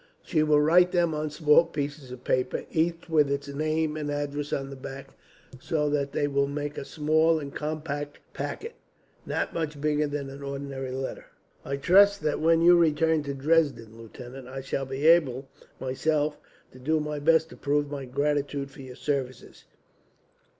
She 0.23 0.41
will 0.41 0.59
write 0.59 0.91
them 0.93 1.13
on 1.13 1.29
small 1.29 1.63
pieces 1.63 2.09
of 2.09 2.23
paper, 2.23 2.63
each 2.71 3.07
with 3.07 3.29
its 3.29 3.47
name 3.49 3.95
and 3.95 4.09
address 4.09 4.51
on 4.51 4.71
the 4.71 4.75
back, 4.75 5.09
so 5.59 5.91
that 5.91 6.11
they 6.11 6.27
will 6.27 6.47
make 6.47 6.75
a 6.79 6.83
small 6.85 7.37
and 7.39 7.53
compact 7.53 8.17
packet, 8.33 8.73
not 9.27 9.53
much 9.53 9.79
bigger 9.79 10.07
than 10.07 10.31
an 10.31 10.41
ordinary 10.41 10.89
letter. 10.89 11.25
"I 11.63 11.77
trust 11.77 12.23
that 12.23 12.39
when 12.41 12.63
you 12.63 12.75
return 12.79 13.21
to 13.25 13.35
Dresden, 13.35 13.95
lieutenant, 13.95 14.47
I 14.47 14.61
shall 14.61 14.87
be 14.87 15.05
able, 15.05 15.47
myself, 15.79 16.39
to 16.71 16.79
do 16.79 16.99
my 16.99 17.19
best 17.19 17.49
to 17.49 17.55
prove 17.55 17.91
my 17.91 18.05
gratitude 18.05 18.71
for 18.71 18.81
your 18.81 18.95
services." 18.95 19.65